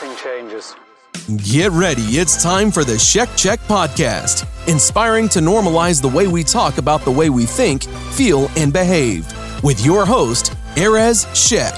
[0.00, 0.74] nothing changes.
[1.50, 2.02] Get ready.
[2.02, 7.02] It's time for the Shek Check podcast, inspiring to normalize the way we talk about
[7.02, 9.26] the way we think, feel, and behave.
[9.62, 11.74] With your host, Erez Shek.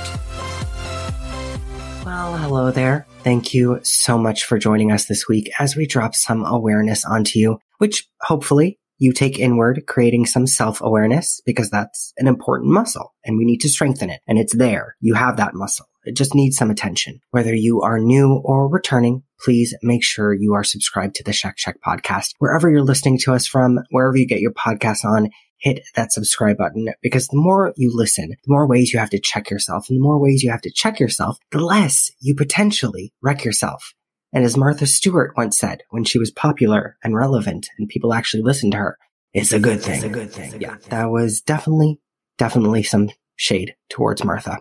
[2.04, 3.06] Well, hello there.
[3.24, 7.38] Thank you so much for joining us this week as we drop some awareness onto
[7.38, 13.14] you, which hopefully you take inward, creating some self awareness because that's an important muscle
[13.24, 14.20] and we need to strengthen it.
[14.28, 14.96] And it's there.
[15.00, 15.86] You have that muscle.
[16.04, 17.20] It just needs some attention.
[17.30, 21.56] Whether you are new or returning, please make sure you are subscribed to the Shek
[21.56, 22.30] Check podcast.
[22.38, 26.56] Wherever you're listening to us from, wherever you get your podcasts on, hit that subscribe
[26.56, 29.88] button because the more you listen, the more ways you have to check yourself.
[29.88, 33.94] And the more ways you have to check yourself, the less you potentially wreck yourself.
[34.32, 38.42] And as Martha Stewart once said when she was popular and relevant and people actually
[38.42, 38.98] listened to her,
[39.32, 39.96] it's a good thing.
[39.96, 40.60] It's a good thing.
[40.60, 42.00] Yeah, that was definitely,
[42.38, 44.58] definitely some shade towards Martha.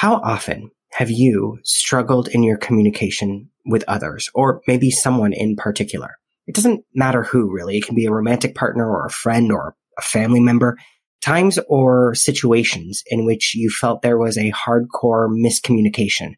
[0.00, 6.14] How often have you struggled in your communication with others or maybe someone in particular?
[6.46, 7.78] It doesn't matter who really.
[7.78, 10.78] It can be a romantic partner or a friend or a family member.
[11.20, 16.34] Times or situations in which you felt there was a hardcore miscommunication.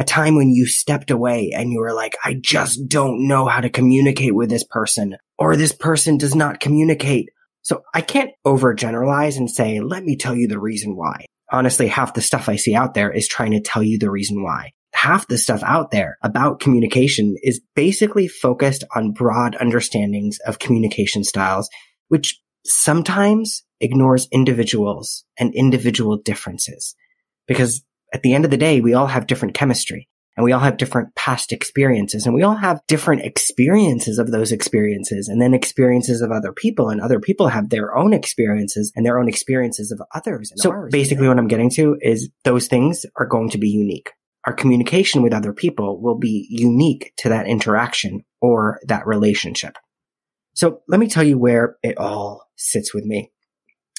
[0.00, 3.60] A time when you stepped away and you were like, I just don't know how
[3.60, 7.28] to communicate with this person or this person does not communicate.
[7.60, 11.26] So I can't overgeneralize and say, let me tell you the reason why.
[11.52, 14.42] Honestly, half the stuff I see out there is trying to tell you the reason
[14.42, 14.72] why.
[14.94, 21.24] Half the stuff out there about communication is basically focused on broad understandings of communication
[21.24, 21.68] styles,
[22.08, 26.94] which sometimes ignores individuals and individual differences.
[27.46, 30.60] Because at the end of the day, we all have different chemistry and we all
[30.60, 35.54] have different past experiences and we all have different experiences of those experiences and then
[35.54, 39.92] experiences of other people and other people have their own experiences and their own experiences
[39.92, 40.52] of others.
[40.56, 44.10] so basically what I'm getting to is those things are going to be unique.
[44.46, 49.76] Our communication with other people will be unique to that interaction or that relationship.
[50.54, 53.30] So let me tell you where it all sits with me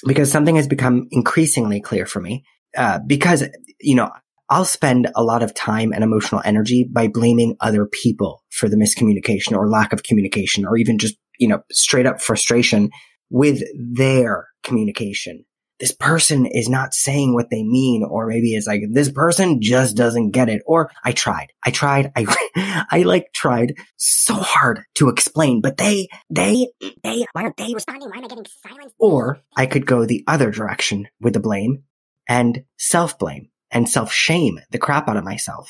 [0.06, 2.44] because something has become increasingly clear for me.
[2.76, 3.44] Uh, because,
[3.80, 4.10] you know,
[4.50, 8.76] I'll spend a lot of time and emotional energy by blaming other people for the
[8.76, 12.90] miscommunication or lack of communication or even just, you know, straight up frustration
[13.30, 15.44] with their communication.
[15.80, 19.96] This person is not saying what they mean, or maybe it's like, this person just
[19.96, 20.62] doesn't get it.
[20.66, 26.08] Or I tried, I tried, I, I like tried so hard to explain, but they,
[26.30, 26.68] they,
[27.02, 28.08] they, why aren't they responding?
[28.08, 28.92] Why am I getting silence?
[28.98, 31.82] Or I could go the other direction with the blame
[32.28, 35.68] and self blame and self shame the crap out of myself.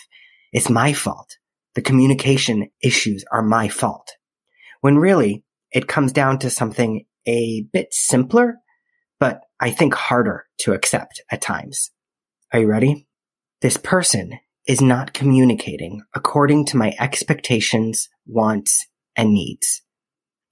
[0.53, 1.39] It's my fault.
[1.75, 4.13] The communication issues are my fault.
[4.83, 5.43] When really
[5.73, 8.59] it comes down to something a bit simpler,
[9.19, 11.91] but I think harder to accept at times.
[12.53, 13.09] Are you ready?
[13.63, 14.39] This person
[14.69, 19.83] is not communicating according to my expectations, wants, and needs.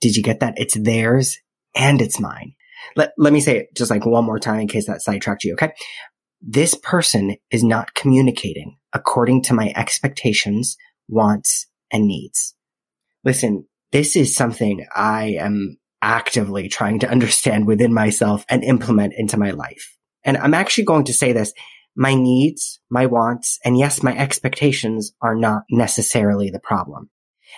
[0.01, 0.55] Did you get that?
[0.57, 1.39] It's theirs
[1.77, 2.55] and it's mine.
[2.97, 5.53] Let, let me say it just like one more time in case that sidetracked you.
[5.53, 5.73] Okay
[6.43, 10.77] this person is not communicating according to my expectations,
[11.09, 12.55] wants, and needs.
[13.25, 19.39] Listen, this is something I am actively trying to understand within myself and implement into
[19.39, 19.97] my life.
[20.25, 21.53] And I'm actually going to say this.
[21.95, 27.11] My needs, my wants, and yes, my expectations are not necessarily the problem.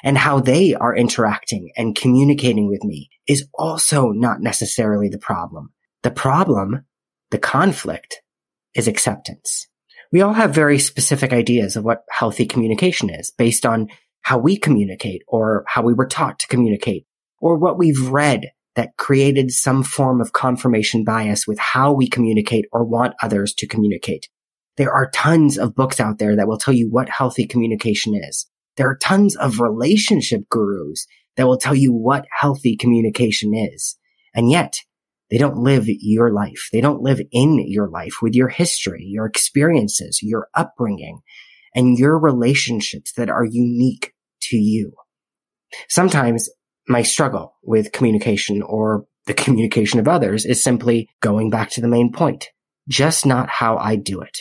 [0.02, 5.72] And how they are interacting and communicating with me is also not necessarily the problem.
[6.02, 6.84] The problem,
[7.30, 8.22] the conflict,
[8.74, 9.66] is acceptance.
[10.12, 13.88] We all have very specific ideas of what healthy communication is based on
[14.22, 17.06] how we communicate or how we were taught to communicate
[17.40, 22.64] or what we've read that created some form of confirmation bias with how we communicate
[22.72, 24.28] or want others to communicate.
[24.76, 28.46] There are tons of books out there that will tell you what healthy communication is.
[28.76, 31.06] There are tons of relationship gurus
[31.36, 33.96] that will tell you what healthy communication is.
[34.34, 34.78] And yet
[35.30, 36.68] they don't live your life.
[36.72, 41.20] They don't live in your life with your history, your experiences, your upbringing,
[41.74, 44.12] and your relationships that are unique
[44.42, 44.92] to you.
[45.88, 46.48] Sometimes
[46.88, 51.88] my struggle with communication or the communication of others is simply going back to the
[51.88, 52.48] main point.
[52.88, 54.38] Just not how I do it.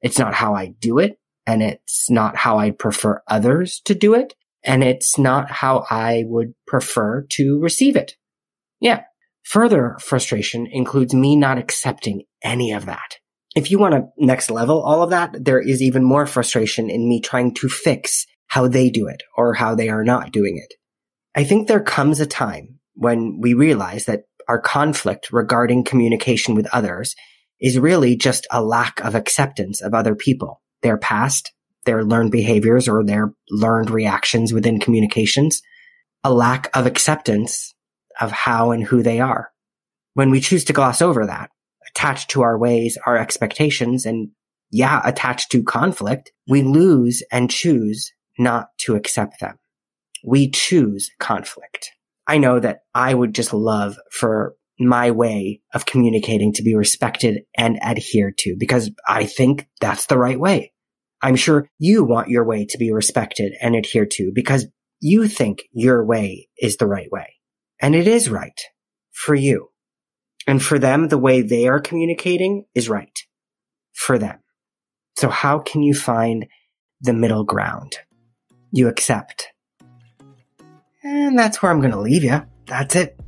[0.00, 1.18] It's not how I do it.
[1.46, 4.34] And it's not how I prefer others to do it.
[4.62, 8.16] And it's not how I would prefer to receive it.
[8.80, 9.02] Yeah.
[9.50, 13.16] Further frustration includes me not accepting any of that.
[13.56, 17.08] If you want to next level all of that, there is even more frustration in
[17.08, 20.76] me trying to fix how they do it or how they are not doing it.
[21.34, 26.72] I think there comes a time when we realize that our conflict regarding communication with
[26.72, 27.16] others
[27.60, 31.50] is really just a lack of acceptance of other people, their past,
[31.86, 35.60] their learned behaviors or their learned reactions within communications,
[36.22, 37.74] a lack of acceptance
[38.20, 39.50] of how and who they are.
[40.14, 41.50] When we choose to gloss over that,
[41.88, 44.30] attached to our ways, our expectations, and
[44.70, 49.58] yeah, attached to conflict, we lose and choose not to accept them.
[50.24, 51.90] We choose conflict.
[52.26, 57.42] I know that I would just love for my way of communicating to be respected
[57.56, 60.72] and adhered to because I think that's the right way.
[61.22, 64.66] I'm sure you want your way to be respected and adhered to because
[65.00, 67.34] you think your way is the right way.
[67.80, 68.60] And it is right
[69.10, 69.70] for you.
[70.46, 73.18] And for them, the way they are communicating is right
[73.92, 74.38] for them.
[75.16, 76.46] So how can you find
[77.00, 77.96] the middle ground?
[78.72, 79.48] You accept.
[81.02, 82.42] And that's where I'm going to leave you.
[82.66, 83.18] That's it.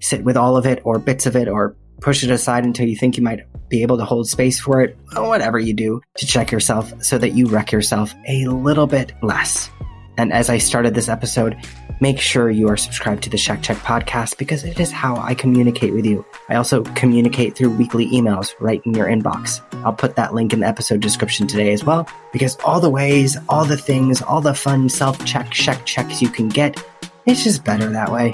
[0.00, 2.96] Sit with all of it or bits of it or push it aside until you
[2.96, 6.52] think you might be able to hold space for it, whatever you do to check
[6.52, 9.70] yourself so that you wreck yourself a little bit less.
[10.18, 11.56] And as I started this episode,
[12.00, 15.34] make sure you are subscribed to the Shek Check podcast because it is how I
[15.34, 16.26] communicate with you.
[16.48, 19.62] I also communicate through weekly emails right in your inbox.
[19.84, 23.36] I'll put that link in the episode description today as well because all the ways,
[23.48, 26.82] all the things, all the fun self check, check checks you can get,
[27.24, 28.32] it's just better that way.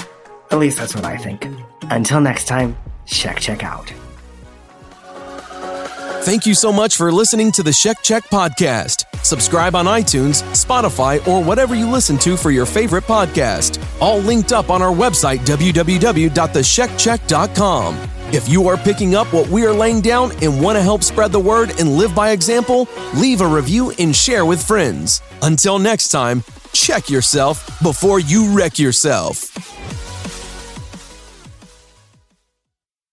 [0.50, 1.46] At least that's what I think.
[1.82, 3.92] Until next time, check, check out.
[6.24, 9.04] Thank you so much for listening to the Shek Check podcast.
[9.24, 13.82] Subscribe on iTunes, Spotify, or whatever you listen to for your favorite podcast.
[14.00, 18.10] All linked up on our website, www.theshekcheck.com.
[18.32, 21.32] If you are picking up what we are laying down and want to help spread
[21.32, 25.22] the word and live by example, leave a review and share with friends.
[25.42, 26.42] Until next time,
[26.72, 29.73] check yourself before you wreck yourself.